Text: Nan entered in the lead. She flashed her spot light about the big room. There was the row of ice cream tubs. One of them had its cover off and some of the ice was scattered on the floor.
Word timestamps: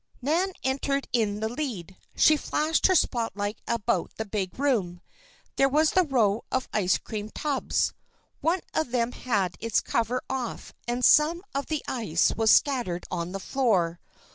Nan 0.19 0.53
entered 0.63 1.07
in 1.13 1.41
the 1.41 1.47
lead. 1.47 1.95
She 2.15 2.35
flashed 2.35 2.87
her 2.87 2.95
spot 2.95 3.37
light 3.37 3.59
about 3.67 4.15
the 4.17 4.25
big 4.25 4.57
room. 4.57 4.99
There 5.57 5.69
was 5.69 5.91
the 5.91 6.01
row 6.01 6.43
of 6.51 6.67
ice 6.73 6.97
cream 6.97 7.29
tubs. 7.29 7.93
One 8.39 8.61
of 8.73 8.89
them 8.89 9.11
had 9.11 9.53
its 9.59 9.79
cover 9.79 10.23
off 10.27 10.73
and 10.87 11.05
some 11.05 11.43
of 11.53 11.67
the 11.67 11.83
ice 11.87 12.33
was 12.35 12.49
scattered 12.49 13.05
on 13.11 13.31
the 13.31 13.39
floor. 13.39 13.99